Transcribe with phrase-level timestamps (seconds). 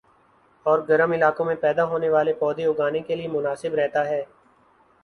[0.65, 4.23] اور گرم علاقوں میں پیدا ہونے والے پودے اگانے کیلئے مناسب رہتا ہے